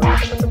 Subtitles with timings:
[0.00, 0.41] Thank you.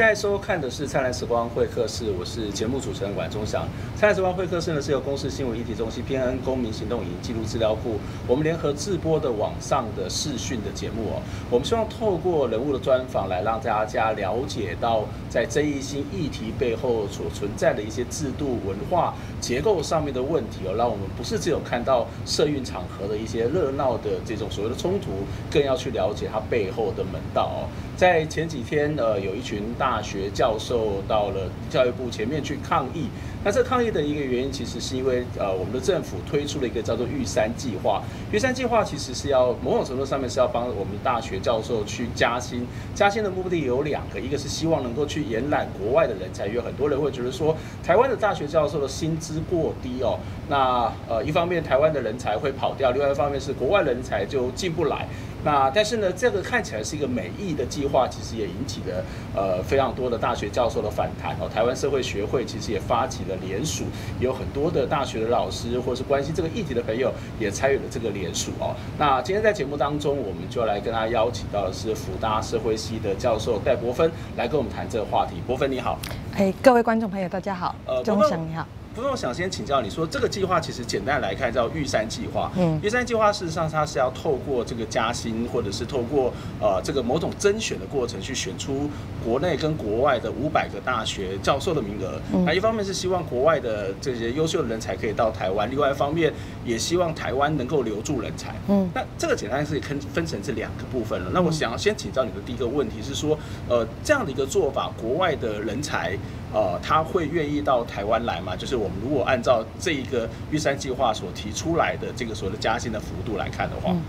[0.00, 3.64] 现在收看的是《灿烂时光会客室》，我是节目主持人管中祥。
[4.00, 11.20] 《灿烂时光会客室》呢是由公司新闻议题中心、PNN 公民行动影音记录资料库，我们联合制播的网上的视讯的节目哦。
[11.50, 25.10] 我们希望透过人物的专访，来让大家了解到在争议性议题背后所存在的一些制度、文化结构上面的问题哦，让我们不是只有看到社运场合的一些热闹的这种所谓的冲突，
[25.50, 27.68] 更要去了解它背后的门道哦。
[28.00, 33.10] 在前几天，呃，有一群大学教授到了教育部前面去抗议。
[33.42, 38.02] 那这抗议的一个原因，其实是因为呃，我们的政府推出了一个叫做“玉山计划”。
[38.30, 42.66] 玉山计划其实是要某种程度上面是要帮我们大学教授去加薪。
[42.94, 50.18] 加薪的目的有两个，一个是希望能够去延揽国外的人才，因为很多人会觉得说，台湾的大学教授的薪资过低哦。
[50.48, 55.08] 那呃，一方面台湾的人才会跑掉，另外一方面是国外人才就进不来。
[55.42, 59.02] 那但是呢，这个看起来是一个美意的计划，其实也引起了
[59.34, 61.48] 呃非常多的大学教授的反弹哦。
[61.48, 63.84] 台湾社会学会其实也发起了联署，
[64.18, 68.74] 也有很多的大学的老师或者是关心这个议题的朋友也参与了这个联署哦。
[68.98, 75.36] 那今天在节目当中，我们就来跟大家邀请到的是福大社会系的教授戴博芬来跟我们谈这个话题。
[75.46, 75.98] 博芬你好，
[76.36, 78.66] 哎，各位观众朋友大家好，呃，钟祥你好。
[78.94, 82.50] 不过我想先请教你说，这个计划其实简单来看叫玉山计划。
[82.56, 88.90] 嗯，玉山计划事实上它是要透过这个加薪，或者是透过呃这个某种甄选的过程，去选出
[89.24, 92.20] 国内跟国外的五百个大学教授的名额。
[92.44, 96.32] 那一方面是希望国外的这些优秀的人才可以到台湾，另外一方面
[96.64, 98.54] 也希望台湾能够留住人才。
[98.68, 101.30] 嗯，那这个简单是可以分分成这两个部分了。
[101.32, 103.38] 那我想要先请教你的第一个问题是说，
[103.68, 106.18] 呃，这样的一个做法，国外的人才。
[106.52, 108.56] 呃，他会愿意到台湾来吗？
[108.56, 114.00] 就是我们如果按照这一个玉山计划所提出来的这个所谓的加薪的幅度来看的话，嗯、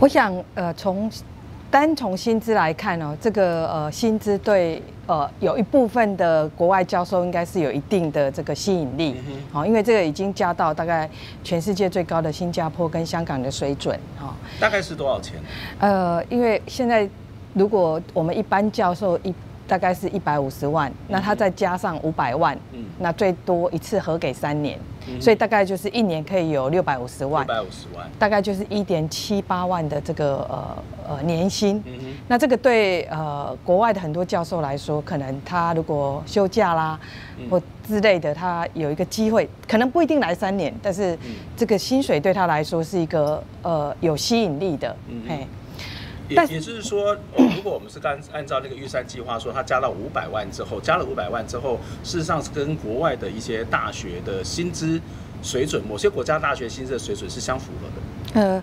[0.00, 1.10] 我想呃，从
[1.70, 9.14] 单从薪资来看呢、哦，这个呃薪资对呃有一部分的国外教授应该是有一定的这个吸引力，
[9.52, 11.08] 好、嗯，因为这个已经加到大概
[11.44, 15.34] 全世界最高的新加坡跟香港的水准，哈，大概是多少钱？
[15.78, 17.06] 呃，因为现在
[17.52, 19.34] 如果我们一般教授一。
[19.68, 31.92] 大概是一百五十万，那他再加上五百万，嗯，那最多一次合给三年，嗯，所以大概就是一年可以有六百五十万，六百五十万，大概就是一点七八万的这个呃呃年薪，嗯，
[32.26, 36.98] 那这个对呃国外的很多教授来说，可能他如果休假啦
[37.50, 41.16] 或之类的，他有一个机会，可能不一定来三年，但是
[41.54, 45.46] 这个薪水对他来说是一个呃有吸引力的，嗯，嘿。
[46.28, 55.00] 也也就是说，如果我们是按按照那个预算计划说，它加到五百万之后，加了五百万之后，事实上是跟国外的一些大学的薪资
[55.42, 58.40] 水准，某些国家大学薪资的水准是相符合的。
[58.40, 58.62] 呃，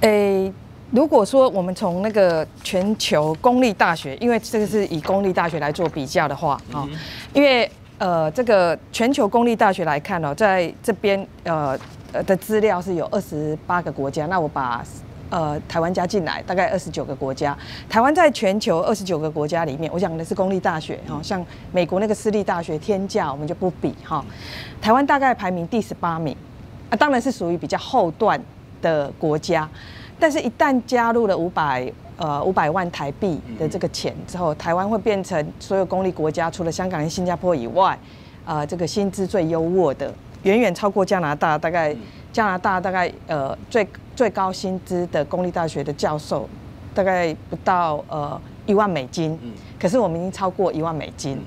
[0.00, 0.52] 诶，
[0.90, 6.88] 如果说我们从那个全球公立大学，因为这个是以公立大学来做比较的话啊，
[7.32, 11.78] 因为呃，这个全球公立大学来看呢，在这边呃
[12.12, 14.84] 呃的资料是有二十八个国家，那我把。
[15.30, 17.56] 呃，台湾加进来大概二十九个国家。
[17.88, 24.24] 台湾在全球二十九个国家里面，我讲的是公立大学哈，像美国那个私立大学天价，我们就不比哈。
[24.80, 26.34] 台湾大概排名第十八名，
[26.88, 28.40] 啊，当然是属于比较后段
[28.80, 29.68] 的国家。
[30.18, 37.90] 但是，一旦加入了五百呃五百万台币的这个钱之后，台湾会变成所有公立国家除了香港跟新加坡以外，
[38.46, 40.12] 啊、呃，这个薪资最优渥的，
[40.44, 41.94] 远远超过加拿大，大概。
[42.30, 43.84] 加拿大大概呃最
[44.18, 46.48] 最高薪资的公立大学的教授，
[46.92, 49.38] 大概不到呃一万美金，
[49.78, 51.38] 可是我们已经超过一万美金。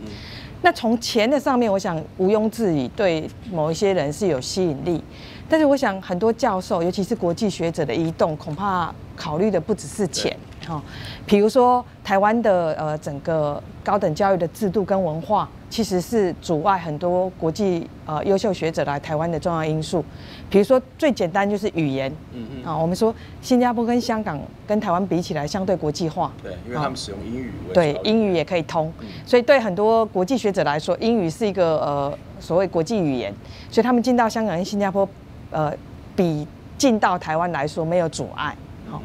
[0.62, 5.04] 那从钱的上面，我想毋庸置疑，对某一些人是有吸引力。
[5.50, 10.34] 但是我想很多教授，尤其是国际学者的移动，恐怕考虑的不只是钱。
[10.72, 10.82] 哈，
[11.26, 20.04] 比如说台湾的呃整个高等教育的制度跟文化，其实是阻碍很多国际呃优秀学者来台湾的重要因素。
[20.50, 28.92] 比如说最简单就是语言，嗯嗯，啊，我们说新加坡跟香港跟台湾比起来，相对国际化，对，因为他们使用英语，对，英语也可以通，
[29.26, 33.34] 所以对很多国际学者来说，英语是一个呃所谓国际语言，
[33.70, 35.08] 所以他们进到香港跟新加坡，
[35.52, 35.74] 呃，
[36.16, 36.46] 比
[36.78, 38.56] 进到台湾来说没有阻碍，
[38.90, 39.02] 好。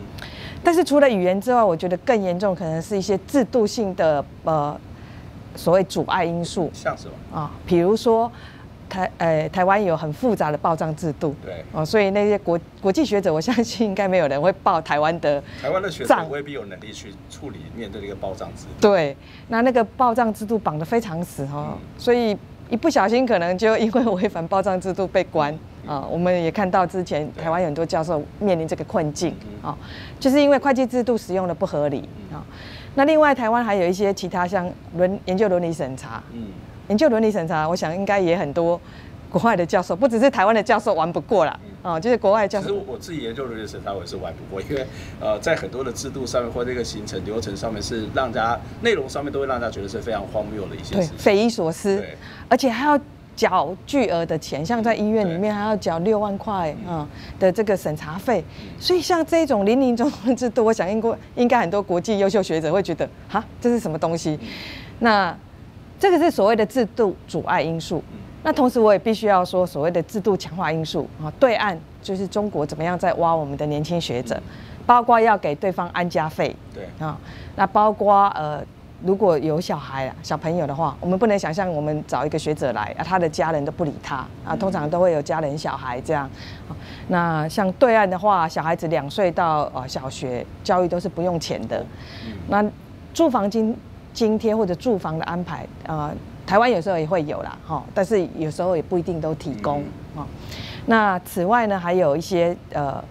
[0.66, 4.76] 但是除了语言之外，我觉得更严重可能是一些制度性的呃
[5.54, 7.38] 所谓阻碍因素，像什么？
[7.38, 7.48] 啊？
[7.64, 8.28] 比如说
[8.88, 11.64] 台呃台湾有很复杂的报账制度，对。
[11.70, 18.70] 哦，所以那些国国际学者，我相信应该没有人会报台湾的台湾的学者未必有能力去处理面对这个报账制度。
[18.80, 19.16] 对，
[19.46, 22.36] 那那个报账制度绑得非常死哈，嗯、所以
[22.68, 26.06] 一不小心可能就因为违反报账制度被关啊。
[26.10, 29.30] 我们也看到之前台湾有很多教授面临这个困境
[29.62, 29.78] 啊、哦，
[30.18, 32.42] 就是因为会计制度使用的不合理啊、哦。
[32.94, 36.46] 那另外台湾还有一些其他像伦研究伦理审查，嗯。
[36.88, 38.80] 研究伦理审查，我想应该也很多
[39.28, 41.50] 国外的教授，不只是台湾的教授玩不过啦。
[41.82, 42.68] 啊、嗯，就是国外教授。
[42.68, 44.86] 其实我自己研究伦理审查，我也是玩不过，因为
[45.20, 52.16] 呃，在很多的制度上面或这个行程流程上面，是让大家内容上面都会让大家觉得是非常荒谬的一些事情，匪夷所思，对
[52.48, 52.96] 而且还要
[53.36, 57.06] 缴巨额的钱，像在医院里面还要缴六万块啊
[57.38, 58.42] 的这个审查费，
[58.80, 64.36] 所以像这种零零总总的制度，我想应过应该很多国际优秀学者会觉得，哈，这是什么东西？
[64.98, 65.36] 那。
[65.98, 68.04] 这个是所谓的制度阻碍因素，
[68.42, 71.32] 那同时我也必须要说所谓的制度强化因素啊。
[71.40, 74.38] 对岸就是中国怎么样在挖我们的年轻学者，
[74.84, 77.18] 包括要给对方安家费，对啊，
[77.56, 78.62] 那包括呃
[79.04, 86.28] 如果有小孩小朋友的话，我们不能想象我们找一个学者来啊，他的家人都不理他啊，通常都会有家人小孩这样。
[87.08, 91.84] 那像对岸的话，小孩子两岁到呃小学教育都是不用钱的，
[92.48, 92.64] 那
[93.12, 93.76] 住房金。
[94.16, 96.10] 津贴或者住房的安排，呃，
[96.46, 99.84] 台湾有时候也会有啦，哈，但是有时候也不一定都提供，
[100.16, 100.26] 啊。
[100.86, 103.04] 那此外呢，还有一些呃，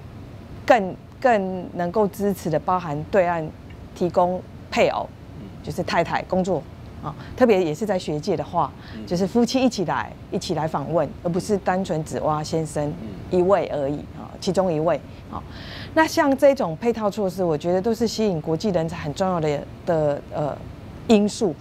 [0.66, 3.48] 更更能够支持的，包含对岸
[3.94, 4.42] 提供
[4.72, 5.08] 配偶，
[5.66, 6.62] 就是太太工作，
[7.02, 8.72] 啊，特别也是在学界的话，
[9.08, 12.94] 就是夫妻一起来一起来访问，而不是单纯只挖先生
[13.32, 14.96] 一位而已，啊，其中一位，
[15.32, 15.42] 啊。
[15.96, 20.56] 那像这种配套措施，我觉得都是吸引国际人才很重要的的呃。
[21.08, 21.54] 因素，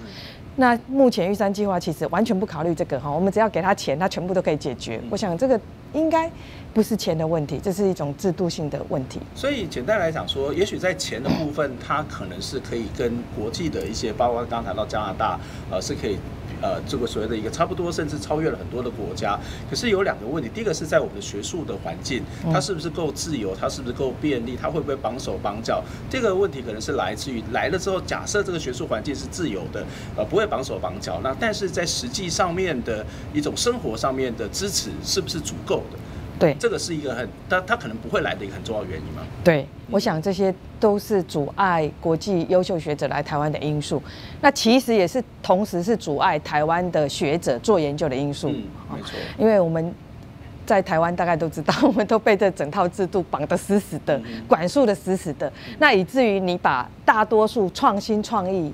[0.57, 4.99] 那目前玉山计划其实完全不考虑这个哈，我们只要给他钱，他全部都可以解决。
[5.11, 5.61] 我想这个
[5.95, 6.31] 应该
[6.75, 9.21] 不是钱的问题，这是一种制度性的问题。
[9.35, 16.19] 所以简单来讲说，也许在钱的部分，它可能是可以跟国际的一些，包括刚刚谈到加拿大，呃，是可以。
[16.65, 19.39] 呃，这个所谓的一个差不多，甚至超越了很多的国家。
[19.69, 25.85] 可是有两个问题，第一个是在我们的学术的环境，它是不是够自由，它是不是够便利，它会不会绑手绑脚？
[26.09, 29.85] 这个问题可能是来自于来了之后，假设这个学术环境是自由的，
[30.17, 31.21] 呃，不会绑手绑脚。
[31.23, 35.99] 那但是在实际上面的一种生活上面的支持是不是足够的？
[36.39, 39.23] 对，这个是一个很，他他可能不会来的一个很重要的原因吗？
[39.45, 44.03] 对，我想这些都是阻碍国际优秀学者来台湾的因素。
[44.41, 48.49] 那其实也是同时是阻碍台湾的学者做研究的因素。
[48.49, 48.65] 嗯，
[48.95, 49.11] 没错。
[49.39, 49.95] 因为我们
[50.67, 55.51] 在台湾大概都知道，我们都被这整套制度绑得死死的，管束得死死的。
[55.79, 58.73] 那以至于你把大多数创新创意。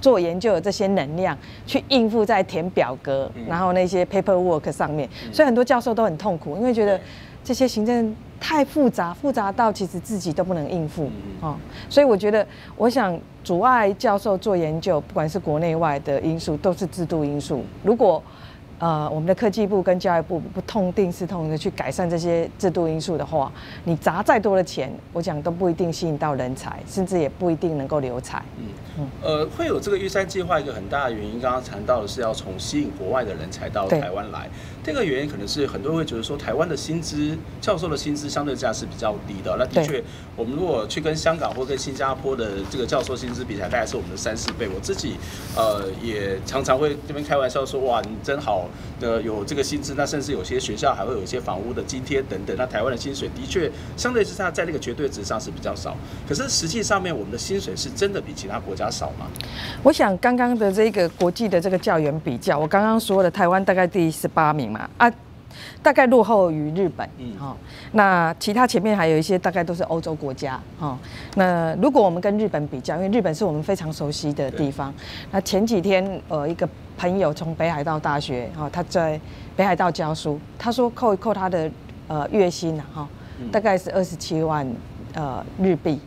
[0.00, 7.00] 做研究的这些能量去应付在填表格，然后那些 paperwork 上面，所以很多教授都很痛苦，因为觉得
[7.44, 11.10] 这些行政太复杂，复杂到其实自己都不能应付
[11.40, 11.56] 哦。
[11.88, 12.46] 所以我觉得，
[12.76, 17.62] 我想阻碍教授做研究，不管是国内外的因素，都是制度因素。
[17.82, 18.22] 如果
[18.78, 23.50] 呃，我们的科技部跟教育部不痛定思痛的去改善这些制度因素的话，
[23.84, 28.42] 你砸再多的钱，我讲都不一定吸引到人才，甚至也不一定能够留才。
[28.58, 28.66] 嗯
[28.98, 34.48] 嗯，呃，会有这个预算计划一个很大的原因，刚刚谈到的是要从吸引国外的人才到台湾来。
[34.86, 39.56] 这个原因可能是很多人会觉得说，台湾的薪资，教授的薪资相对价是比较低的。
[39.58, 40.00] 那的确，
[40.36, 44.68] 我们如果去跟香港或跟新加坡的这个教授薪资比起来，大概是我们的三四倍。
[44.72, 45.16] 我自己
[45.56, 48.68] 呃也常常会这边开玩笑说，哇，你真好。
[48.98, 52.56] 的有这个薪资，那甚至有些学校还会有一些房屋的津贴等等。
[52.56, 55.94] 那台湾的薪水的确相对之下，在那个绝对值上是比较少。
[56.26, 59.26] 可是实际上面，我们的薪水是真的比其他国家少吗？
[59.82, 65.12] 我想刚刚的这个国际的这个教员比较，我刚刚说的台湾大概第十八名嘛啊。
[65.82, 67.56] 大概落后于日本，嗯，哈，
[67.92, 70.98] 那其他前面还有一些大概都是欧洲国家，哈。
[71.34, 74.92] 那如果我们跟日本比较，因为日本是我们非常熟悉的地方。
[75.30, 76.68] 那前几天，呃，一个
[76.98, 79.18] 朋友从北海道大学，哈，他在
[79.56, 81.70] 北海道教书，他说扣一扣他的
[82.08, 83.08] 呃月薪啊，哈，
[83.50, 84.70] 大概是二十七万
[85.14, 85.98] 呃日币。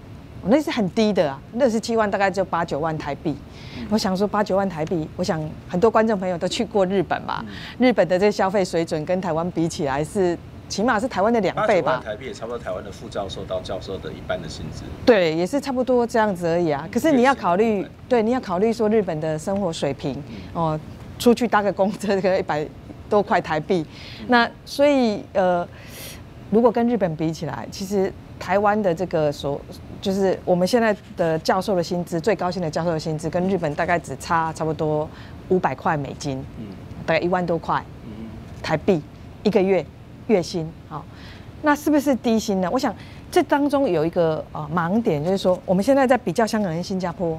[0.45, 3.35] 那是很低的啊，六十七万大概就八九万台币。
[3.77, 7.43] 嗯、我想说八九万台币，我想很多观众朋友都去过日本吧？
[7.47, 12.01] 嗯、日本的这消费水准跟台湾比起来是起码是台湾的两倍吧？
[12.05, 14.83] 台币也差不多台湾的副教授到教授的一半的薪资。
[15.05, 16.87] 对，也是差不多这样子而已啊。
[16.91, 20.13] 可是你要考虑，对，你要考虑说日本的生活水平
[20.53, 20.79] 哦、呃，
[21.17, 22.65] 出去搭个公车可能一百
[23.09, 23.85] 多块台币。
[24.19, 25.67] 嗯、那所以呃，
[26.51, 29.59] 如果跟日本比起来，其实台湾的这个所
[30.01, 35.07] 就是我们现在的教授的薪资，最高薪的教授的薪资跟日本大概只差差不多
[35.49, 36.67] 五百块美金，嗯，
[37.05, 38.11] 大概一万多块，嗯，
[38.63, 39.01] 台币
[39.43, 39.85] 一个月
[40.27, 41.03] 月薪，好，
[41.61, 42.69] 那是不是低薪呢？
[42.71, 42.95] 我想
[43.29, 47.37] 这当中有一个呃盲点，就是说我们现在在比较香港跟新加坡、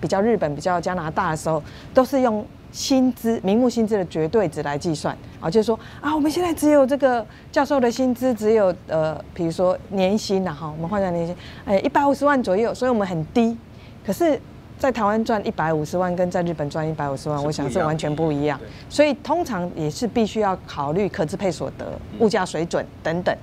[0.00, 1.62] 比较日本、比较加拿大的时候，
[1.92, 13.56] 都是用薪资名目薪资的绝对值来计算，啊，就是说啊，我们现在只有这个教授的薪资只有呃，比如说年薪呐，哈，我们换算年薪，哎，一百五十万左右，所以我们很低，
[14.04, 14.40] 可是。
[14.78, 18.60] 在台湾赚一百五十万，跟在日本赚一百五十万，我想是完全不一样。
[18.90, 23.34] 所以通常也是必须要考虑可支配所得、物价水准等等。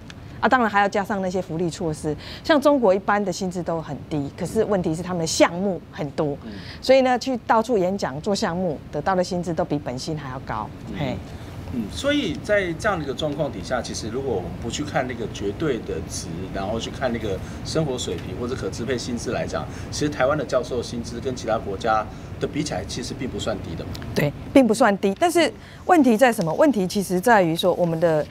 [0.44, 2.14] 啊，当然还要加上那些福利措施。
[2.44, 10.70] 像中国一般的薪资都很低，可是问题是他们的项目很多，嗯所以呢，去到处演讲做项目，得到的薪资都比本薪还要高。
[11.00, 11.16] 嘿。
[11.76, 17.36] 嗯，所以在这样的一个状况底下，其实如果我们不去看那个绝对的值，然后去看那个
[17.66, 22.06] 生活水平或者可支配薪资来讲，其实台湾的教授薪资跟其他国家
[22.40, 23.84] 的比起来，其实并不算低的。
[24.14, 25.16] 对，并不算低。
[25.20, 25.52] 但是
[25.86, 26.54] 问题在什么？
[26.54, 28.24] 问题其实在于说，我们的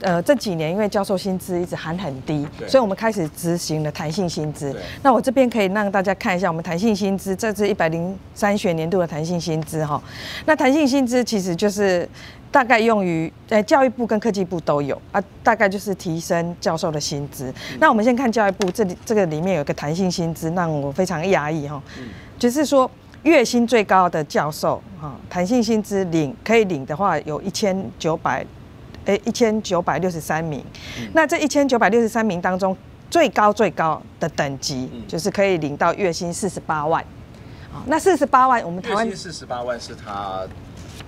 [0.00, 4.74] 呃这几年因为教授薪资一直喊很低，所以我们开始执行了弹性薪资。
[5.02, 10.02] 那我这边可以让大家看一下我们弹性薪资，这是一百零三学年度的弹性薪资哈。
[10.46, 12.08] 那弹性薪资其实就是。
[12.52, 17.54] 大概用于呃教育部跟科技部都有啊，大概就是提升教授的薪资。
[17.78, 21.80] 那我们先看教育部这里，这个里面有个弹性薪资，让我非常压抑哈。
[22.40, 22.90] 就是说
[23.22, 28.44] 月薪最高的教授哈，弹性薪资领可以领的话有一千九百，
[29.06, 30.64] 诶一千九百六十三名。
[31.12, 32.76] 那这一千九百六十三名当中，
[33.10, 37.04] 最高最高的等级就是可以领到月薪四十八万。
[37.72, 40.46] 好，那四十八万我们台湾月薪四十八万是他。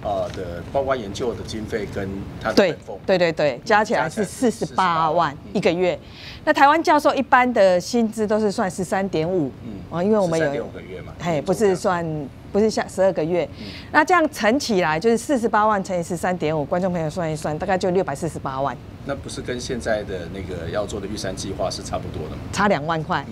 [0.05, 2.09] 呃的，包括研究的经费跟
[2.41, 5.97] 他的对对对对，加起来是四十八万一个月。
[6.45, 12.05] 那台湾教授一般的薪资都是算十三点五，嗯，啊，因为我们有六个月嘛，嘿，不是算
[12.53, 13.49] 不是下十二个月，
[13.91, 18.77] 那这样乘起来就是四十八万乘以十三点五，观众朋友算一算，大概就六百四十八万。
[19.05, 22.43] 那不是跟现在的那个要做的玉山计划是差不多的吗？
[22.53, 23.25] 差两万块。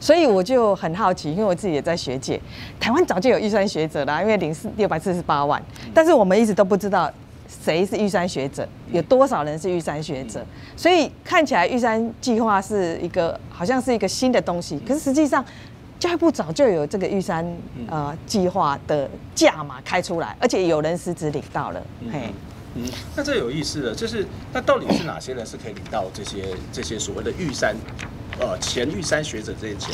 [0.00, 2.40] 所以我就很好奇，因为我自己也在学界，
[2.78, 5.60] 台湾早就有玉山学者啦，因为零四六百四十八万，
[5.92, 7.10] 但是我们一直都不知道
[7.46, 10.44] 谁是玉山学者，有多少人是玉山学者，
[10.76, 15.44] 所以看起来玉山计划是一个好像是一个新的东西，可是实际上
[15.98, 17.44] 教育部早就有这个玉山
[17.88, 22.32] 呃计划的价码开出来，而且有人实质领到了，嘿。
[22.74, 22.84] 嗯，
[23.16, 27.74] 那这有意思了，就是那到底是哪些人是可以领到这些这些所谓的玉山，
[28.38, 29.92] 呃，前玉山学者这些钱？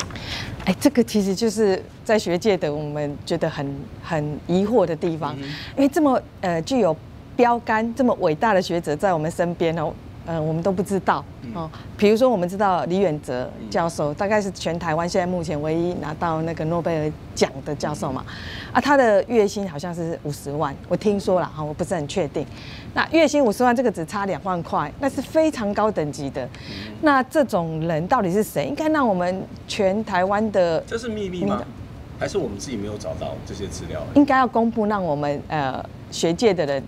[0.67, 5.35] 哎，这个其实就是在学界的我们觉得很很疑惑的地方，
[5.77, 6.95] 因为这么呃具有
[7.37, 9.95] 标杆、这么伟大的学者在我们身边哦。
[10.27, 11.71] 嗯、呃，我们都不知道哦。
[11.97, 18.25] 比如说，我们知道李远哲教授，大概是全台湾现在目前唯一拿到那个诺贝尔奖的教授嘛。
[18.73, 22.47] 啊，他的月薪好像是五十万，我听说了哈，我不是很确定。
[22.95, 26.49] 那月薪五十万，这个只差两万块，那是非常高等级的。
[27.03, 28.67] 那这种人到底是谁？
[28.67, 31.63] 应该让我们全台湾的，这是秘密吗？
[32.19, 34.01] 还是我们自己没有找到这些资料？
[34.15, 36.83] 应该要公布，让我们呃学界的人。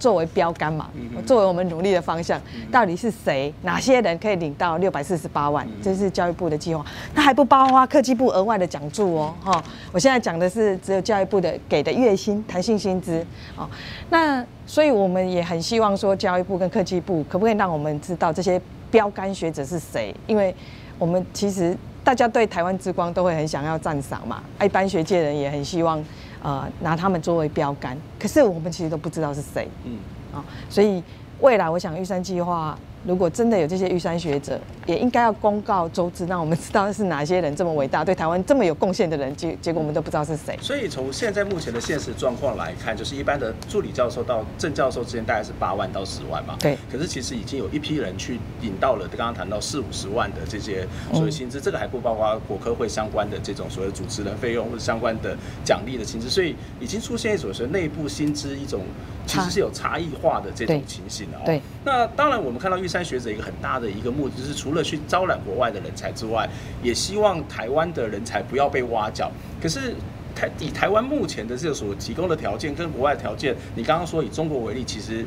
[0.00, 0.90] 作为标杆嘛，
[1.26, 2.40] 作为我们努力的方向，
[2.72, 3.52] 到底是谁？
[3.62, 5.64] 哪些人可以领到六百四十八万？
[5.82, 9.34] 这是教育部的计划，那还不包括科技部额外的奖助哦。
[9.44, 13.24] 哈，我现在讲的是只有教育部的给的月薪弹性薪资。
[13.56, 13.68] 哦，
[14.08, 18.58] 那所以我们也很希望说，教育部跟科技部可不可以让我们知道这些
[18.90, 20.14] 标杆学者是谁？
[20.26, 20.54] 因为
[20.98, 26.02] 我们其实大家对台湾之光都会很想要赞赏嘛，一般学界人也很希望。
[26.42, 29.98] 呃，拿他们作为标杆，可是我们其实都不知道是谁，嗯，
[30.34, 31.02] 啊，所以
[31.40, 32.78] 未来我想玉山计划。
[33.06, 40.54] 如果真的有这些玉山学者，也应该要公告周知，让我们知道是哪些人这么伟大，对台湾这么有贡献的人，结结果我们都不知道是谁。
[40.60, 46.56] 所以从现在目前的现实状况来看，就是一般的助理教授到正教授之间大概是八万到十万嘛。
[46.60, 46.76] 对。
[46.92, 58.82] 可是其实已经有一批人去领到了，刚刚谈到四五十万的这些所谓薪资，这个还不包括国科会相关的这种所谓主持人费用或者相关的奖励的薪资，所以已经出现一种所谓内部薪资一种
[59.26, 61.38] 其实是有差异化的这种情形的。
[61.46, 61.62] 对。
[61.82, 62.89] 那当然我们看到玉。
[62.90, 66.48] 三学者一个很大的一个目的，就是除了去招揽国外的人才之外，
[66.82, 69.30] 也希望台湾的人才不要被挖角。
[69.62, 69.94] 可是
[70.34, 75.24] 台以台湾目前的这个所提供的条件跟国外条件，你刚刚说以中国为例，其实。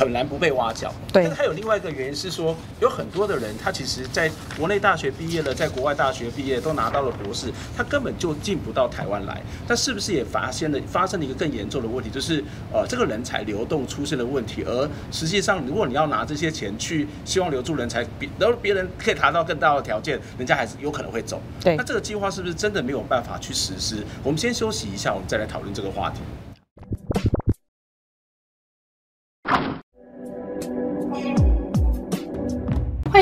[0.00, 1.24] 很难不被挖角，对。
[1.24, 9.42] 但是还有另外一个原因是说，有很多的人，他其实在国内大学毕业了，在国外大学毕业都拿到了博士，他根本就进不到台湾来。
[9.68, 12.42] 但是不是也发现了发生了一个更严重的问题，就是
[12.72, 14.62] 呃，这个人才流动出现了问题。
[14.66, 21.42] 而实际上，如果你要拿这些钱去希望留住人才，别然后别人可以达到更大的条件，人家还是有可能会走。
[21.62, 21.76] 对。
[21.76, 24.02] 那这个计划是不是真的没有办法去实施？
[24.22, 26.20] 我们先休息一下，我们再来讨论这个话题。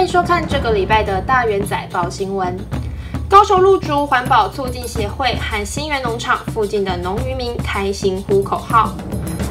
[0.09, 2.57] 收看这个礼拜的大元仔报新闻。
[3.29, 8.95] 高雄路竹环保促进协会和新源农场附近的农渔民开心呼口号，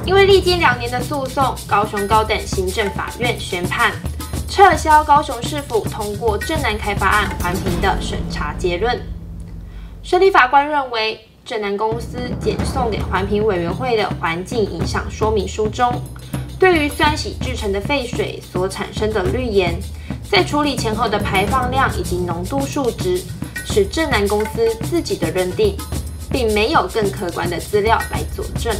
[0.03, 3.93] 因为历经两年的诉讼，高雄高等行政法院宣判
[4.49, 8.99] 撤销高雄市府通过镇南开发案环评的审查结论。
[10.01, 16.01] 审理法官认为，镇南公司检送给环评委员会的环境影响说明书中，
[16.57, 19.79] 对于酸洗制成的废水所产生的氯盐，
[20.29, 23.21] 在处理前后的排放量以及浓度数值，
[23.65, 25.77] 是正南公司自己的认定，
[26.29, 28.75] 并没有更客观的资料来佐证，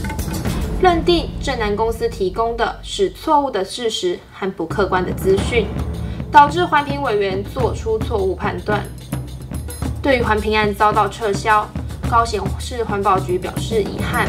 [0.82, 5.68] 认定正南公司提供的是错误的事实和不客观的资讯，
[6.30, 8.86] 导致环评委员做出错误判断。
[10.02, 11.66] 对于环评案遭到撤销，
[12.10, 14.28] 高雄市环保局表示遗憾，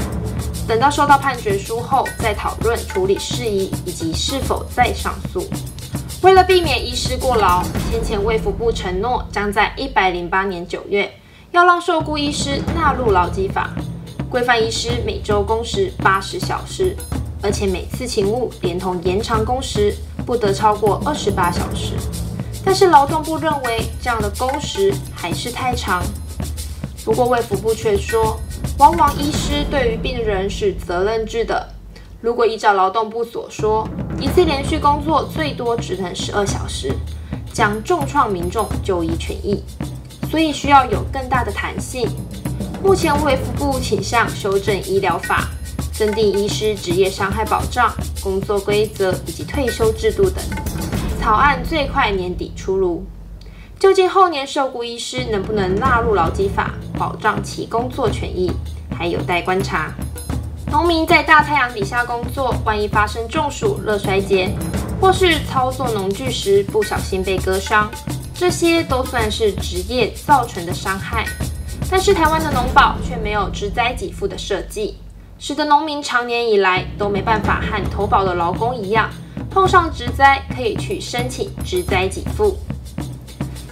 [0.68, 5.44] 等到收到判决书后再讨论处理事宜以及是否再上诉。
[6.20, 11.08] 为了避免医师过劳，先前卫福部承诺将在一百零八年九月
[11.52, 13.70] 要让受雇医师纳入劳基法，
[14.28, 16.96] 规范医师每周工时八十小时，
[17.40, 19.94] 而且每次勤务连同延长工时
[20.26, 21.92] 不得超过二十八小时。
[22.64, 26.02] 但是劳动部认为这样的工时还是太长。
[27.04, 28.40] 不过卫福部却说，
[28.76, 31.77] 往往医师对于病人是责任制的。
[32.20, 33.88] 如果依照劳动部所说，
[34.20, 36.92] 一次连续工作最多只能十二小时，
[37.52, 39.62] 将重创民众就医权益，
[40.28, 42.08] 所以需要有更大的弹性。
[42.82, 45.44] 目前卫福部倾向修正医疗法，
[45.92, 50.42] 增订医师职业伤害保障、工作规则以及退休制度等。
[51.20, 53.04] 草案最快年底出炉，
[53.78, 58.50] 究竟后年受雇医师能不能纳入劳基法，保障其工作权益，
[58.90, 59.94] 还有待观察。
[60.70, 64.50] 农民在大太阳底下工作，万一发生中暑、热衰竭，
[65.00, 67.90] 或是操作农具时不小心被割伤，
[68.34, 71.24] 这些都算是职业造成的伤害。
[71.90, 74.98] 但是台湾的农保却没有职灾给付的设计，
[75.38, 79.08] 使得农民长年以来都没办法和投保的劳工一样，
[79.50, 82.58] 碰上职灾可以去申请职灾给付。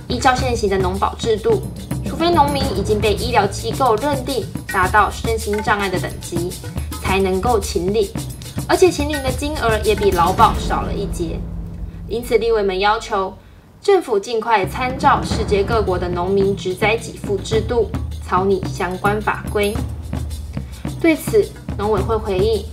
[0.08, 1.60] 依照现行的农保制度，
[2.06, 6.50] 除非农民已经被医疗机构认定达到身心障碍的等级。
[7.06, 8.10] 才能够请领，
[8.68, 11.38] 而且请领的金额也比劳保少了一截。
[12.08, 13.32] 因此，立委们要求
[13.80, 17.88] 政府尽快参照世界各国的农民职灾给付制度，
[18.28, 19.72] 草拟相关法规。
[21.00, 22.64] 对此，农委会回应，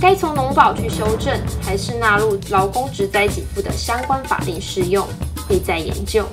[0.00, 5.06] 该从农保去修正，还是纳入劳工职灾给付的相关法定适用，
[5.46, 6.24] 会再研究。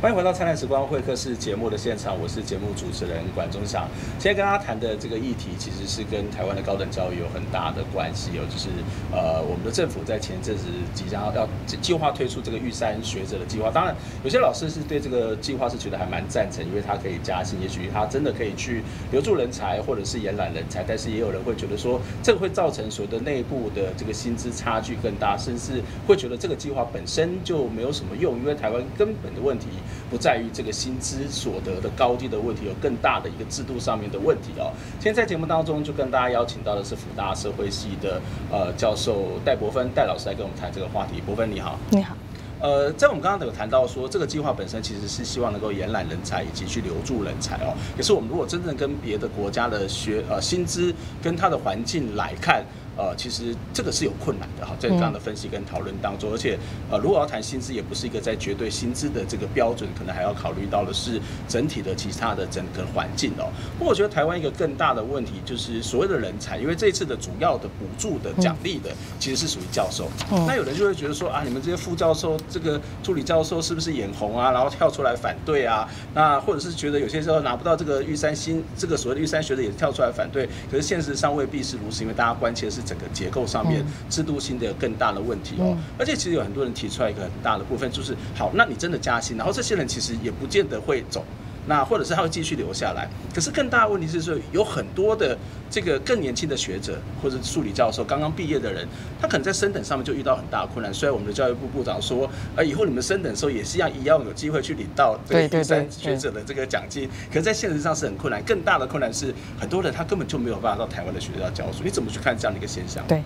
[0.00, 3.88] 欢迎回到《灿烂时光会客室》节目的现场，我是节目主持人管中祥。
[4.16, 8.46] 今天跟大家谈的这个议题，其实是跟台湾的高等教育有很大的关系哦。
[8.48, 8.68] 就是
[9.10, 11.48] 呃，我们的政府在前阵子即将要
[11.82, 13.72] 计划推出这个玉山学者的计划。
[13.72, 20.84] 当然，有些老师是对这个计划是觉得还蛮赞成，因为他可以加薪，也许他真的可以去留住人才，或者是延揽人才。
[20.86, 29.66] 但是也有人会觉得说，这个会造成所谓的内部的这个薪资差距更大，甚至会觉得这个计划本身就没有什么用，因为台湾根本的问题。
[30.10, 34.72] 不在于这个薪资所得的高低的问题，有更大的一个制度上面的问题哦。
[34.98, 38.20] 今天在节目当中就跟大家邀请到的是福大社会系的
[38.50, 41.20] 呃教授戴伯芬戴老师来跟我们谈这个话题。
[41.24, 42.16] 伯芬你好，你好。
[42.60, 47.72] 呃，在我们刚刚有谈到说，这个计划本身其实是希望能够延揽人才以及去留住人才哦。
[47.96, 52.64] 可是我们如果真正跟别的国家的学呃薪资跟它的环境来看。
[52.98, 56.58] 呃，其实这个是有困难的哈，在这样的分析跟讨论当中，而且
[56.90, 63.46] 呃，如果要谈薪资，也不是一个在绝对薪资的这个标准，可能还要考虑到的是整体的其他的整个环境哦。
[63.78, 75.88] 不过我觉得台湾一个更大的问题就是所谓的人才，因为这一次的主要的补助的奖励的其实是属于教授，那有人就会觉得说啊，你们这些副教授、这个助理教授是不是眼红啊，然后跳出来反对啊？
[76.14, 82.82] 那或者是觉得有些时候拿不到这个玉山薪，这个所谓的玉山学者也跳出来反对，可是现实上未必是如此，因为大家关切的是。
[82.88, 91.22] 整个结构上面制度性的更大的问题哦，而且其实有很多人提出来一个很大的部分，就是好，那你真的加薪，然后这些人其实也不见得会走。
[91.68, 95.36] 那或者是他会继续留下来，可是更大的问题是说，有很多的
[95.70, 98.88] 这个更年轻的学者或者助理教授刚刚毕业的人，
[99.20, 100.92] 他可能在升等上面就遇到很大的困难。
[100.92, 108.42] 虽然我们的教育部部长说，呃，以后你们升等的时候也是一样，一样有机会去领到这个第三学者的这个奖金，可是在现实上是很困难。
[108.44, 111.84] 更大的困难是，很多人他根本就没有办法到台湾的学校教书。
[111.84, 113.04] 你怎么去看这样的一个现象？
[113.06, 113.22] 对，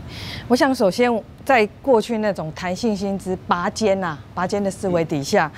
[0.49, 1.09] 我想首先
[1.45, 5.49] 在过去那种弹性薪资拔尖呐、拔尖的思维底下，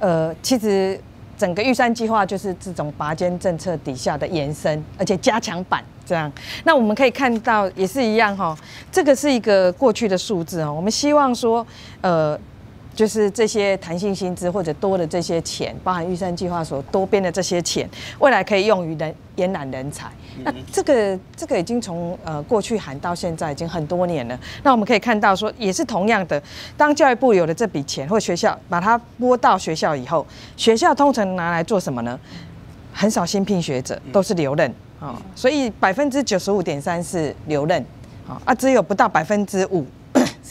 [0.00, 0.98] 呃，其实。
[1.42, 6.30] 整个预算计划就是这种拔尖政策底下的延伸，而且加强版这样。
[6.62, 8.56] 那我们可以看到也是一样哈，
[8.92, 10.72] 这个是一个过去的数字哦。
[10.72, 11.66] 我们希望说，
[12.00, 12.38] 呃。
[12.94, 20.10] 就是这些弹性薪资或者多的这些钱，包含预算计划所多编的这些钱，未来可以用于人延揽人才。
[20.44, 24.38] 那这个这个已经从呃过去喊到现在已经很多年了。
[24.62, 26.42] 那我们可以看到说，也是同样的，
[26.76, 30.26] 当教育部有了这笔钱，或学校把它拨到学校以后，
[30.56, 32.18] 学校通常拿来做什么呢？
[32.92, 35.20] 很少新聘学者，都是留任啊。
[35.34, 37.82] 所以百分之九十五点三是留任
[38.28, 39.86] 啊，啊只有不到百分之五。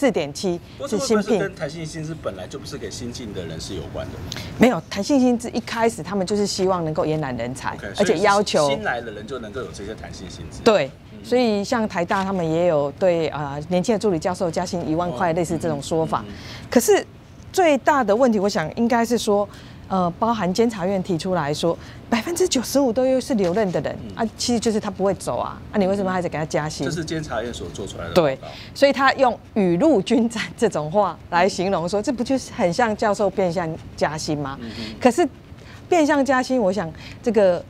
[0.01, 0.59] 四点七
[0.89, 4.13] 是新聘，跟弹性薪资本来就不是给新进的人是有关的。
[4.57, 10.59] 没有弹性薪资一开始他们就是希望能够延揽人才，okay, 而且要求新来的人就能够有这些弹性薪资。
[10.63, 10.89] 对，
[11.23, 16.25] 所以像台大他们也有对啊、呃、年轻的助理教授加薪一万块，类似这种说法。
[16.67, 17.05] 可是
[17.53, 19.47] 最大的问题，我想应该是说。
[19.91, 21.77] 呃，包含监察院提出来说，
[22.09, 26.87] 百分之九十五都又是留任的人、嗯、啊，其实就是他不会走啊，啊，你为什么还得给他加薪？
[26.87, 28.13] 这是监察院所做出来的。
[28.13, 28.39] 对，
[28.73, 34.57] 所以他用雨露均沾这种话来形容说，这不就是很像教授变相加薪吗？
[34.61, 35.27] 嗯、可是
[35.89, 36.89] 变相加薪，我想
[37.21, 37.61] 这个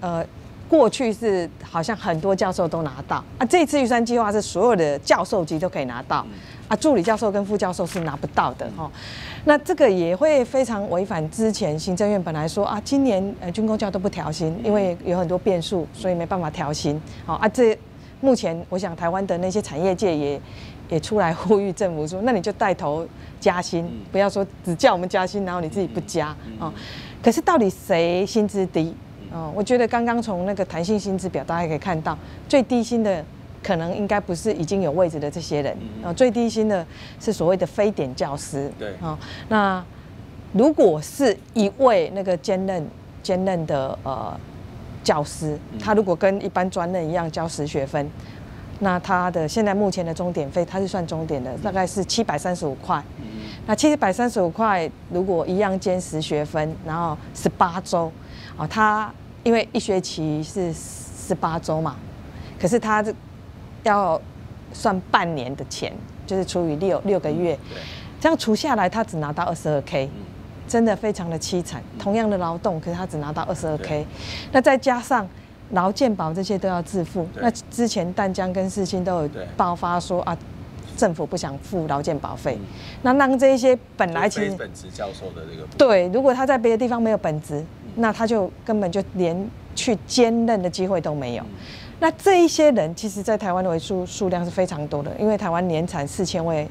[0.00, 0.22] 呃。
[0.68, 6.24] 过去是好像很多教授都拿到啊，这次预算计划是所有的教授级都可以拿到
[6.68, 8.88] 啊，助理教授跟副教授是拿不到的哈。
[9.44, 17.00] 那这个也会非常违反之前行政院本来说啊，今年呃军工教都不调薪，因为有很多变数，所以没办法调薪。
[17.24, 17.76] 好啊，这
[18.20, 20.40] 目前我想台湾的那些产业界也
[20.90, 23.06] 也出来呼吁政府说，那你就带头
[23.40, 26.72] 加薪，不要说只叫我们加薪，然后你自己不加啊。
[27.22, 28.94] 可是到底谁薪资低？
[29.32, 33.24] 哦，我觉得刚刚从那个弹性薪资表，大家可以看到，最低薪的
[33.62, 36.86] 可能应该不是已经有位置的这些人，啊，最低薪的
[37.18, 38.70] 是所谓的非典教师。
[38.78, 39.18] 对，啊，
[39.48, 39.84] 那
[40.52, 42.86] 如果是一位那个兼任
[43.22, 44.38] 兼任的呃
[45.02, 48.10] 教师，他如果跟一般专任一样教十学分，
[48.80, 53.02] 那他的现在目前的钟点费，他是算钟点的，大概是七百三十五块。
[53.66, 58.10] 那七百三十五块，如果一样兼十学分，然后十八周，
[58.56, 59.12] 啊，他。
[59.42, 61.96] 因为一学期是十八周嘛，
[62.60, 63.10] 可是他这
[63.82, 64.20] 要
[64.72, 65.92] 算半年的钱，
[66.26, 67.58] 就是除以六六个月，
[68.20, 70.08] 这样除下来他只拿到二十二 K，
[70.68, 71.82] 真的非常的凄惨。
[71.98, 74.06] 同样的劳动，可是他只拿到二十二 K，
[74.52, 75.28] 那再加上
[75.70, 77.26] 劳健保这些都要自付。
[77.40, 80.36] 那之前淡江跟世新都有爆发说啊，
[80.96, 82.58] 政府不想付劳健保费，
[83.02, 87.64] 那让这些本来其实本职教授的这个对，如果他在别的地方没有本职。
[87.96, 91.44] 那他就根本就连去兼任的机会都没有。
[92.00, 96.66] 那这一些人，其实在台湾的为数数量是非常多的，因为台湾年产四千位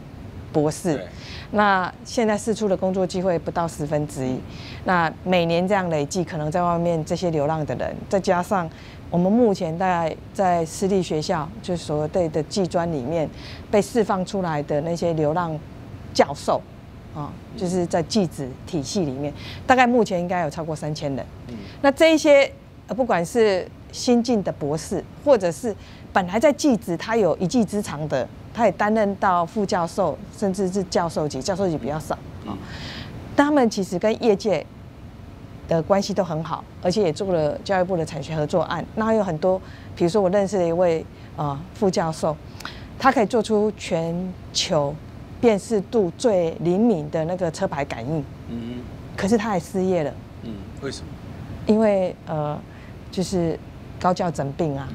[0.52, 1.00] 博士，
[1.52, 4.40] 那现在释出的工作机会不到十分之一。
[4.86, 8.70] 那每年这样累计，可能在外面这些流浪的人，再加上
[9.10, 13.30] 我们目前大概在私立学校，就是所谓的技专里面
[13.72, 15.58] 被释放出来的那些流浪
[16.14, 16.62] 教授。
[17.16, 19.34] 啊，就是在技职体系里面，
[19.66, 21.26] 大概目前应该有超过三千人。
[21.82, 22.50] 那这一些，
[22.88, 25.76] 呃，不管是新进的博士，或者是
[26.12, 32.58] 本来在技职他有一技之长的，他也担任到副教授，甚至是教授级，教授级比较少啊。
[33.36, 34.66] 他们其实跟业界
[35.68, 38.86] 的关系都很好，而且也做了教育部的产学合作案。
[38.96, 39.62] 那还有很多，
[39.96, 42.36] 比如说我认识的一位啊副教授，
[42.98, 44.96] 他可以做出全球。
[45.42, 48.82] 辨识度最灵敏的那个车牌感应，嗯，
[49.16, 51.08] 可是他还失业了，嗯，为什么？
[51.66, 52.60] 因为呃，
[53.10, 53.58] 就是
[54.00, 54.88] 高教整病啊，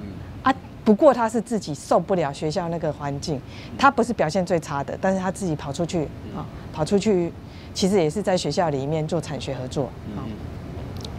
[0.42, 3.40] 啊，不过他是自己受不了学校那个环境，
[3.78, 7.32] 他不是表现最差的，但是他自己跑出去啊，跑出去，
[7.72, 10.22] 其实也是在学校里面做产学合作，嗯，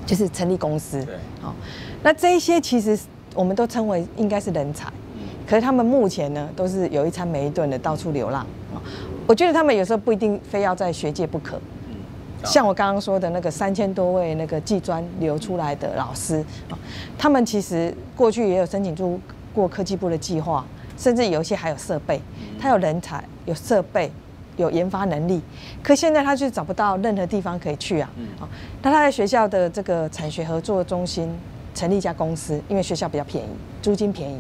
[0.06, 1.54] 就是成立公司，对，好，
[2.02, 2.98] 那这一些其实
[3.34, 4.92] 我们都称为应该是人才，
[5.48, 8.42] 可是他们目前呢，都是有一餐没一顿的到处流浪
[8.74, 8.82] 啊。
[9.28, 11.60] 我觉得他们有时候不一定非要在学界不可，
[12.46, 16.38] 像我刚刚说的那个三千多位那个技专留出来的老师
[16.70, 16.78] 啊，
[17.18, 19.20] 他们其实过去也有申请出
[19.54, 20.66] 过科技部的计划，
[20.98, 22.22] 甚至有一些还有设备，
[22.60, 24.12] 他有人才、有设备、
[24.58, 25.42] 有研发能力，
[25.82, 28.10] 可现在他就找不到任何地方可以去啊。
[28.40, 28.48] 啊，
[28.82, 31.30] 那他在学校的这个产学合作中心
[31.74, 33.50] 成立一家公司，因为学校比较便宜，
[33.82, 34.40] 租金便宜。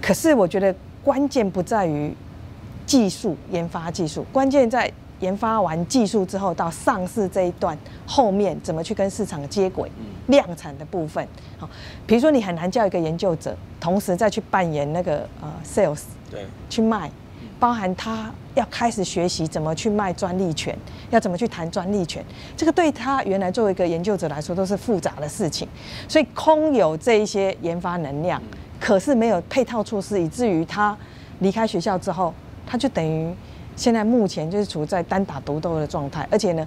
[0.00, 2.14] 可是我觉得关键不在于。
[2.84, 9.90] 技术研发技术，关键在研发完技术之后，到上市这一段后面怎么去跟市场接轨，
[10.26, 11.26] 量产的部分。
[11.56, 11.70] 好，
[12.06, 17.08] 比如说你很难叫一个研究者同时再去扮演那个呃 sales，对，去卖，
[17.60, 20.76] 包含他要开始学习怎么去卖专利权，
[21.10, 22.24] 要怎么去谈专利权，
[22.56, 25.68] 这个对他原来作为一个研究者来说都是复杂的事情。
[26.08, 28.42] 所以空有这一些研发能量，
[28.80, 30.96] 可是没有配套措施，以至于他
[31.38, 32.34] 离开学校之后，
[32.66, 33.32] 他就等于
[33.76, 36.66] 现在目前就是处在单打独斗的状态，而且呢，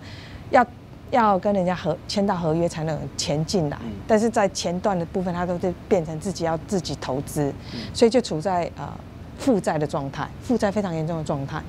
[0.51, 0.65] 要。
[1.11, 7.53] 要跟人家合签到合约才能钱进来，但是在前段的部分，他都是变成自己要自己投资，
[7.93, 8.91] 所以就处在呃
[9.37, 11.61] 负债的状态，负债非常严重的状态。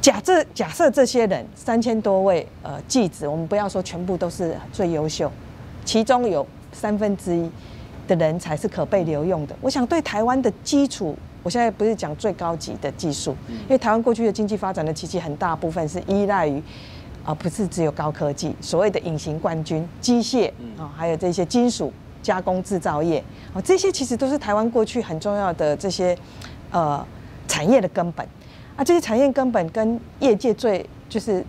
[0.00, 5.30] 假设假设这些人三千多位呃技职，我们不要说全部都是最优秀，
[5.84, 7.50] 其中有三分之一
[8.06, 9.56] 的人才是可被留用的。
[9.60, 11.14] 我想对台湾的基础，
[11.46, 16.60] 我现在不是讲最高级的技术，因为台湾过去的经济发展的奇迹很大部分是依赖于。
[17.24, 23.18] 啊不是只有高科技，所谓的隐形冠军，机械啊，还有这些金属加工制造业，
[23.52, 26.16] 啊，这些其实都是台湾过去很重要的这些
[26.70, 27.04] 呃
[27.48, 28.24] 产业的根本。
[28.76, 31.44] 啊，这些产业根本跟业界最就是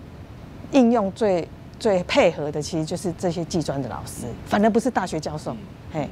[0.71, 1.47] 应用最
[1.79, 5.55] 最配合的，其实就是这些技专的老师，反而不是大学教授，
[5.93, 6.09] 嘿。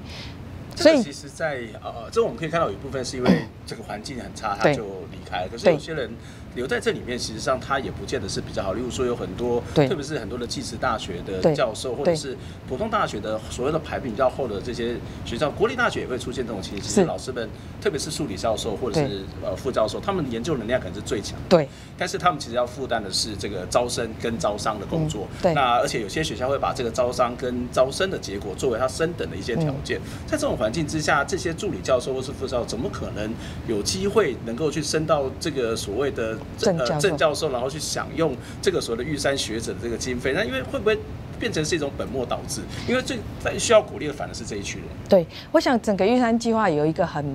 [0.75, 5.49] 所以其实在，在呃，这我们可以看到有一部分是因为这个环境很差，他就离开了。
[5.49, 6.11] 可是有些人。
[6.55, 8.73] 留在这里面，其实际上他也不见得是比较好。
[8.73, 12.35] 例如说，有很多，特别是很多的技职大学的教授，或者是
[12.67, 16.81] 普通大学的所谓的排名比较厚的这些学校，国立大学也会出现这种情形。
[16.81, 17.49] 其实老师们，
[17.81, 21.37] 特别是数理教授或者是呃副教授，他们研究能量可能是最强。
[21.49, 21.67] 对。
[21.97, 25.27] 但是他们其实要负担的是这个招生跟招商的工作。
[25.41, 25.53] 对。
[25.53, 29.99] 那而且有些学校会把这个招商跟招生的结果作为他升等的一些条件。
[30.25, 33.33] 在这种环境之下，这些助理教授或是副教授怎么可能
[33.67, 36.37] 有机会能够去升到这个所谓的？
[36.57, 40.97] 正教授，正教授，然后去享用这个所谓的玉山学者的这个经费，那因为会不会
[41.39, 42.61] 变成是一种本末倒置？
[42.87, 43.17] 因为最
[43.59, 44.89] 需要鼓励的反而是这一群人。
[45.09, 47.25] 对，我想整个玉山计划有一个很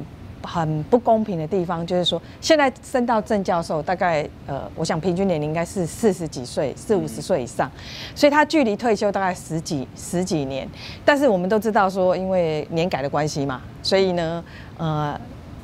[0.42, 7.70] 很不公平的地方，就是说现在升到正教授，大概呃，我想平均年龄应该是四十几岁，四五十岁以上，
[8.14, 10.66] 所以他距离退休大概十几十几年。
[11.04, 14.42] 但是我们都知道说，因为年改的关系嘛，所以呢，
[14.78, 15.20] 呃。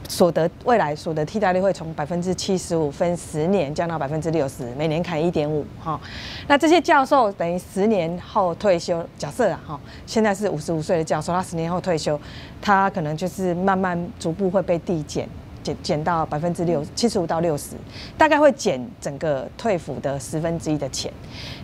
[0.08, 6.00] 所得未来所得替代率会从百分之七十五分十年降到百分之六十，每年砍一点五哈。
[6.46, 12.18] 那这些教授等于十年后退休，假设啊哈，现在是五十五岁的教授，他十年后退休，
[12.60, 15.28] 他可能就是慢慢逐步会被递减，
[15.62, 17.74] 减减到百分之六七十五到六十，
[18.16, 21.12] 大概会减整个退抚的十分之一的钱。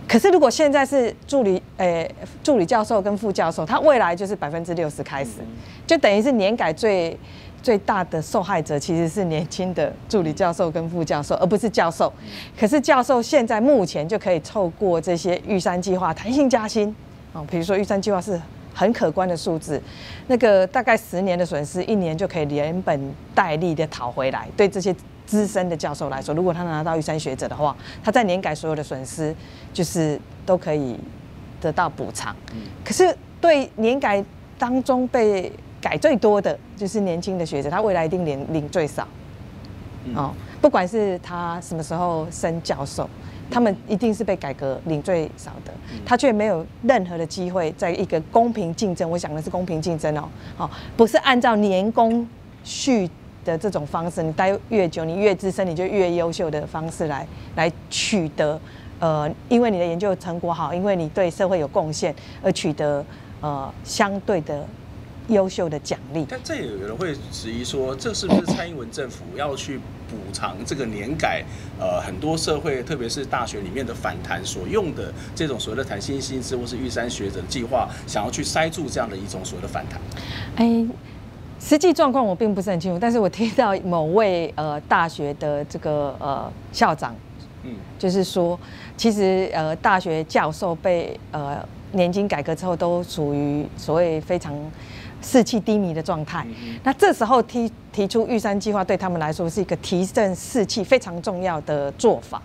[0.09, 5.31] 可是如果现在是助理诶、欸、助理教授跟副教授，他未来就是百分之六十开始，
[5.87, 7.17] 就等于是年改最。
[7.63, 12.13] 最大的受害者其实是年轻的助理教授跟副教授，而不是教授。
[12.59, 16.95] 可是教授现在目前就可以透过这些玉山计划弹性加薪
[17.33, 18.41] 啊，比如说玉山计划是
[18.75, 19.81] 很可观的数字，
[20.27, 24.49] 那个大概十年的损失，一年就可以连本带利的讨回来。
[24.57, 24.95] 对这些
[25.27, 29.35] 资深的教授来说，如果他拿到玉山学者的话，他在年改所有的损失
[29.73, 30.99] 就是都可以
[31.61, 32.35] 得到补偿。
[32.85, 34.25] 可是对年改
[34.59, 39.07] 当中被改最多的就是年轻的学者，他未来一定领领最少，
[40.15, 43.11] 哦，不管是他什么时候升教授，
[43.51, 45.73] 他们一定是被改革领最少的，
[46.07, 52.25] 他却没有任何的机会在一个公平竞争，我想的是公平竞争哦，好，不是按照年功
[52.63, 53.11] 序
[53.45, 58.57] 的这种方式，你待越久，你越资深，你就越优秀的方式来来取得，
[59.01, 63.05] 呃，因为你的研究成果好，因为你对社会有贡献而取得
[63.41, 64.65] 呃相对的。
[65.29, 71.45] 优秀的奖励，但这也有人会质疑说，这是不是蔡英文政府要去补偿这个年改？
[71.79, 80.01] 呃，很多社会，特别是大学里面的反弹所用的这种所谓的弹性薪资或是玉山学者计划，想要去塞住这样的一种所谓的反弹？
[80.57, 80.87] 哎，
[81.61, 87.15] 实际状况我并不是很清楚，但是我听到某位呃大学的这个呃校长，
[87.63, 88.59] 嗯，就是说，
[88.97, 94.53] 其实呃大学教授被呃年金改革之后，都属于所谓非常。
[95.23, 96.47] 士气低迷的状态，
[96.83, 102.43] 那这时候提提出玉山计划，对他们来说是一个提振士气非常重要的做法。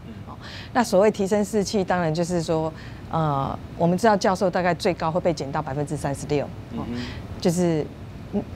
[0.71, 2.71] 那所谓提升士气，当然就是说，
[3.11, 6.47] 呃，我们知道教授大概最高会被减到百分之三十六，
[7.41, 7.85] 就是，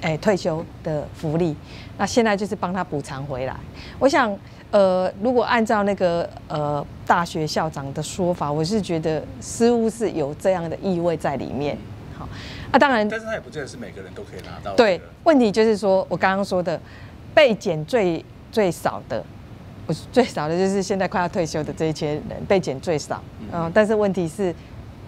[0.02, 1.56] 哎，退休的福利。
[1.98, 3.56] 那现在就是帮他补偿回来。
[3.98, 4.34] 我想，
[4.70, 11.76] 呃，如果按照那个呃大学校长的说法，我是觉得似乎是有这样的意味在里面。
[12.18, 12.30] 好。
[12.72, 14.76] 啊，当然，但是他也不见得是每个人都可以拿到。
[14.76, 16.80] 对，问题就是说，我刚刚说的，
[17.36, 19.24] 被减最最少的，
[19.86, 24.56] 我最少的就是现在快要退休的这一些人被减最少，嗯，但是问题是，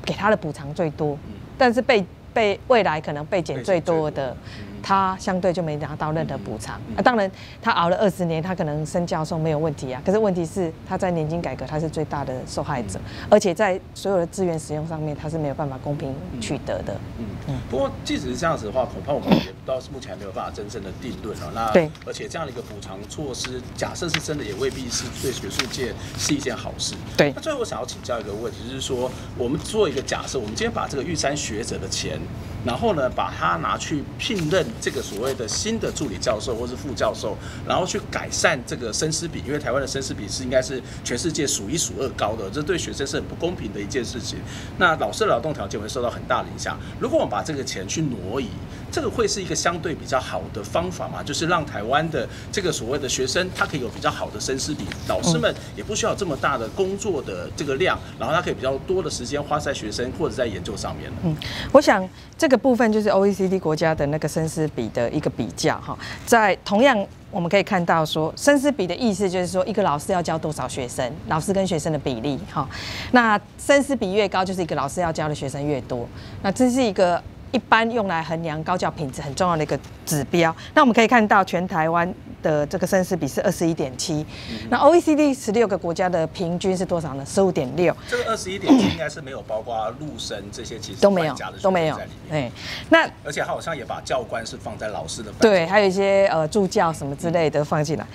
[0.03, 1.17] 给他的补偿最多，
[1.57, 4.35] 但是被被未来可能被减最多的，
[4.83, 6.75] 他相对就没拿到任何补偿。
[6.97, 10.01] 啊，当然他熬了二十年，他可能升教授没有问题啊。
[10.05, 16.93] 可是问题是他在年金改革他是最大的受害者，而且在所有的资源使用上面他是没有办法公平取得的。
[17.17, 17.55] 嗯嗯。
[17.71, 21.49] 不过即使是这样子的话，恐怕我们也到目前还没有办法真正的定论了。
[21.55, 26.93] 那对，而且这样的一个补偿措施，假设是真的，也未必是对学术界是一件好事。
[27.15, 27.31] 对。
[27.33, 32.19] 那最后我想要请教一个问题，就是说我们做一个假设，我们今天把这个玉山学者的钱。
[32.65, 44.39] 然后呢，把它拿去聘任这个所谓的新的助理教授或是副教授，然后去改善这个生师比，因为台湾的生师比是应该是全世界数一数二高的，这对学生是很不公平的一件事情。
[44.77, 46.79] 那老师的劳动条件会受到很大的影响。
[46.99, 48.47] 如果我们把这个钱去挪移，
[48.91, 51.21] 这个会是一个相对比较好的方法嘛？
[51.21, 61.11] 就是让台湾的这个所谓的学生，他可以有比较好的生师比，老师们也不需要这么大的工作的这个量，然后他可以比较多的时间花在学生或者在研究上面。
[61.23, 61.35] 嗯，
[61.71, 62.63] 我想这个。
[62.63, 72.67] 部分就是 OECD 国家的那个生师比的一个比较哈，在同样我们可以看到说，生师比的意思就是说，一个老师要教多少学生，老师跟学生的比例哈。
[73.11, 76.07] 那生师比越高，就是一个老师要教的学生越多。
[76.41, 77.21] 那这是一个
[77.53, 80.53] 一般用来衡量高教品质很重要的一个指标。
[80.73, 82.13] 那我们可以看到，全台湾。
[82.43, 84.25] 的这个生师比是二十一点七，
[84.69, 87.25] 那 OECD 十六个国家的平均是多少呢？
[87.25, 87.95] 十五点六。
[88.09, 91.97] 这个二十一点七应该是没有包括陆生这些，其实都没有，都没有。
[92.29, 92.51] 对，
[92.89, 98.05] 那而且他好像也把教官是放在老师的对，还有一些呃助教什么之类的放进来。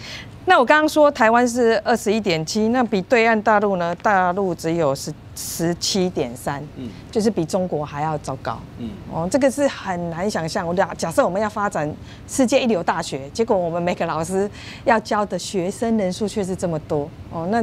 [0.49, 3.95] 那我刚刚说台湾是二十一点七，那比对岸大陆呢？
[3.97, 10.67] 大陆只有十十七点三，嗯，就是比中国还要糟糕，嗯，哦，这个是很难想象。
[10.67, 11.95] 我假假设我们要发展
[12.27, 14.51] 世界一流大学，结果我们每个老师
[14.87, 17.63] 要教的学生人数却是这么多，哦，那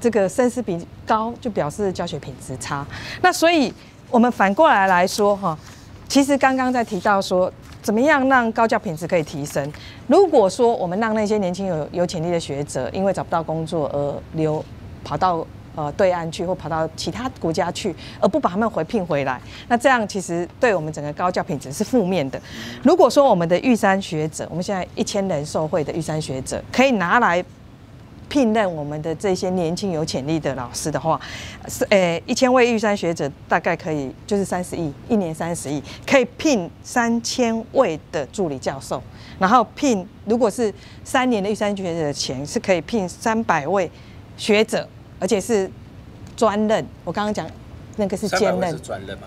[0.00, 2.86] 这个生死比高就表示教学品质差。
[3.20, 3.74] 那所以
[4.08, 5.58] 我们反过来来说，哈，
[6.08, 7.52] 其实刚刚在提到说。
[7.82, 9.72] 怎么样让高教品质可以提升？
[10.06, 14.64] 如果说我们让那些年轻有有潜力的学者，因为找不到工作而流
[15.02, 22.40] 跑到呃对岸去，或跑到其他国家去，而不把他们回聘回来，那这样其实对我们整个高教品质是负面的。
[22.82, 27.44] 如果说我们的玉山学者，我们现在一千人受惠的玉山学者，可以拿来。
[28.30, 31.20] 聘任我们的这些年轻有潜力的老师的话，
[31.68, 39.02] 是诶一千位玉山学者大概可以就是三十亿，一年三十亿，可以聘三千位的助理教授，
[39.38, 40.72] 然后聘如果是
[41.04, 43.90] 三年的玉山学者的钱是可以聘三百位
[44.36, 44.88] 学者，
[45.18, 45.70] 而且是
[46.36, 46.86] 专任。
[47.04, 47.46] 我刚刚讲。
[48.00, 48.80] 那个是兼任，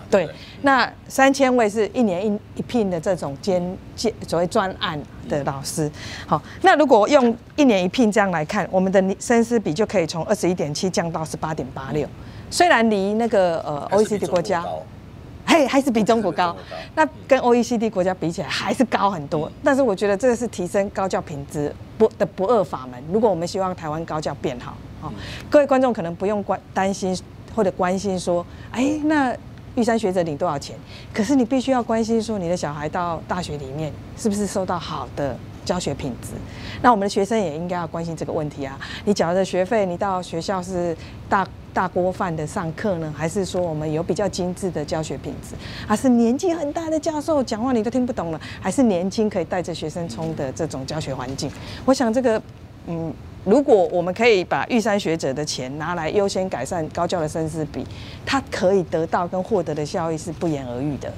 [0.10, 0.28] 对，
[0.64, 5.90] 那三千位是一年一一聘的这种兼兼所谓专案的老师。
[6.26, 12.06] 好，那如果用一年一聘这样来看，我们的生师比就可以从二十一点七降到十八点八六。
[12.50, 14.66] 虽然离那个呃 OECD 国家，
[15.46, 16.56] 嘿，还是比中国高。
[16.96, 19.52] 那跟 OECD 国家比起来还是高很多。
[19.64, 23.02] 但是我觉得这个是提升高教品质不的不二法门。
[23.12, 25.14] 如果我们希望台湾高教变好，好，
[25.50, 27.16] 各位观众可能不用关担心。
[27.56, 29.36] 或者关心说，哎，那
[29.76, 30.76] 玉山学者领多少钱？
[31.14, 35.36] 可是你必须要关心说，你的小孩到大学里面是不是受到好的
[35.66, 36.30] 教学品质？
[36.82, 38.80] 那我们的学生也应该要关心这个问题啊。
[39.06, 40.96] 你缴的学费，你到学校是
[41.28, 45.56] 大大锅饭的上课呢，还是说我们有比较精致的教学品质？
[45.88, 48.40] 还是年纪很大的教授讲话你都听不懂了？
[48.62, 51.52] 还是年轻可以带着学生冲的这种教学环境？
[51.86, 52.42] 我想这个，
[52.88, 53.14] 嗯。
[53.46, 57.86] 如果我们可以把玉山学者的钱拿来优先改善高教的生师比，
[58.26, 61.12] 他可以得到跟获得的效益是不言而喻的。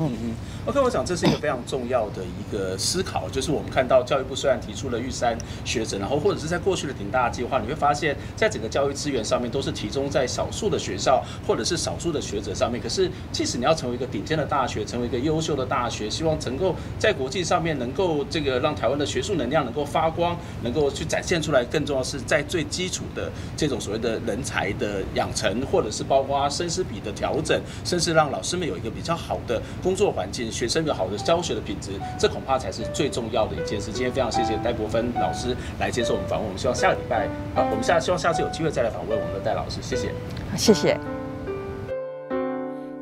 [0.00, 0.34] 嗯嗯。
[0.68, 12.78] OK，我想这是一个非常重要的一个思考，就是我们看到教育部虽然提出了玉山学者，然后或者是在过去的挺大计划，你会发现在整个教育资源上面都是集中在少数的学校或者是少数的学者上面。
[12.82, 21.64] 可是，即使你要成为一个顶尖的大学，成为一个优秀的大学，希望能够在国际上面能够这个让台湾的学术能量能够发光，能够去展现出来。
[21.64, 30.52] 更重要是在最基础的这种所谓的人才的养成，或者是包括生师比的调整，甚至让老师们有一个比较好的工作环境。
[30.58, 33.92] 学生有好的教学的品质，这恐怕才是最重要的一件事。
[33.92, 40.10] 今天非常谢谢戴国芬老师来接受我们访问，我们希望下个礼拜啊，我们下希望下次有机会再来访问我们的戴老师，谢谢，
[40.56, 40.98] 谢谢。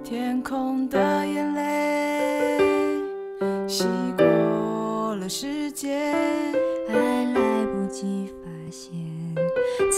[0.04, 2.58] 天空的眼泪，
[3.66, 3.86] 洗
[4.18, 6.12] 过了时间，
[6.88, 6.94] 还
[7.32, 8.92] 来不及发现，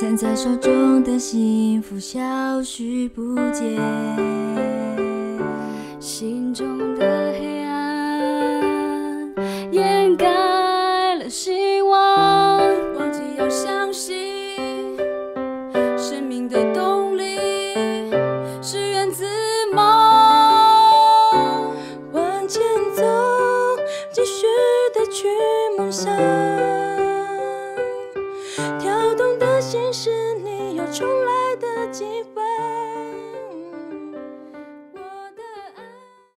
[0.00, 3.76] 攒在手中的幸福消失不见。
[6.00, 6.77] 心中